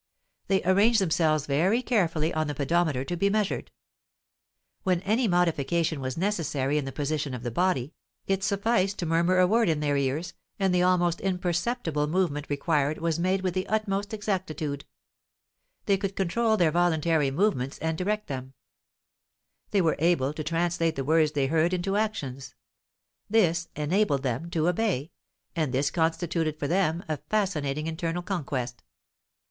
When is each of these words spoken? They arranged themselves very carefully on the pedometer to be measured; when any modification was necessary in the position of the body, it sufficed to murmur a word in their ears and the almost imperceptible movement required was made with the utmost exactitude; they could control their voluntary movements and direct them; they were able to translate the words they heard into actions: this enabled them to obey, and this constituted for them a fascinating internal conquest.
They 0.47 0.63
arranged 0.63 0.99
themselves 0.99 1.45
very 1.45 1.83
carefully 1.83 2.33
on 2.33 2.47
the 2.47 2.55
pedometer 2.55 3.05
to 3.05 3.15
be 3.15 3.29
measured; 3.29 3.69
when 4.81 5.01
any 5.01 5.27
modification 5.27 6.01
was 6.01 6.17
necessary 6.17 6.79
in 6.79 6.85
the 6.85 6.91
position 6.91 7.35
of 7.35 7.43
the 7.43 7.51
body, 7.51 7.93
it 8.25 8.43
sufficed 8.43 8.97
to 8.97 9.05
murmur 9.05 9.37
a 9.37 9.45
word 9.45 9.69
in 9.69 9.79
their 9.79 9.95
ears 9.95 10.33
and 10.57 10.73
the 10.73 10.81
almost 10.81 11.21
imperceptible 11.21 12.07
movement 12.07 12.49
required 12.49 12.97
was 12.97 13.19
made 13.19 13.41
with 13.41 13.53
the 13.53 13.67
utmost 13.67 14.11
exactitude; 14.11 14.85
they 15.85 15.97
could 15.97 16.15
control 16.15 16.57
their 16.57 16.71
voluntary 16.71 17.29
movements 17.29 17.77
and 17.77 17.95
direct 17.95 18.25
them; 18.25 18.55
they 19.69 19.83
were 19.83 19.97
able 19.99 20.33
to 20.33 20.43
translate 20.43 20.95
the 20.95 21.03
words 21.03 21.33
they 21.33 21.45
heard 21.45 21.75
into 21.75 21.95
actions: 21.95 22.55
this 23.29 23.67
enabled 23.75 24.23
them 24.23 24.49
to 24.49 24.67
obey, 24.67 25.11
and 25.55 25.71
this 25.71 25.91
constituted 25.91 26.57
for 26.57 26.67
them 26.67 27.03
a 27.07 27.17
fascinating 27.29 27.85
internal 27.85 28.23
conquest. 28.23 28.81